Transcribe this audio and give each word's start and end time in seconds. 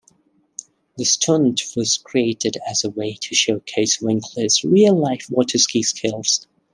The 0.97 1.03
stunt 1.05 1.61
was 1.75 1.99
created 2.03 2.57
as 2.67 2.83
a 2.83 2.89
way 2.89 3.13
to 3.21 3.35
showcase 3.35 4.01
Winkler's 4.01 4.63
real-life 4.63 5.27
water 5.29 5.59
ski 5.59 5.83
skills. 5.83 6.47